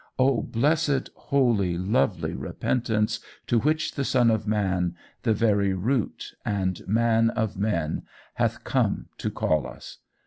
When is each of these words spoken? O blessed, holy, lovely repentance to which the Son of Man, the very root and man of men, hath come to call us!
O 0.17 0.41
blessed, 0.41 1.11
holy, 1.15 1.77
lovely 1.77 2.33
repentance 2.33 3.19
to 3.45 3.59
which 3.59 3.91
the 3.93 4.03
Son 4.03 4.31
of 4.31 4.47
Man, 4.47 4.95
the 5.21 5.31
very 5.35 5.73
root 5.75 6.33
and 6.43 6.81
man 6.87 7.29
of 7.29 7.55
men, 7.55 8.07
hath 8.33 8.63
come 8.63 9.09
to 9.19 9.29
call 9.29 9.67
us! 9.67 9.99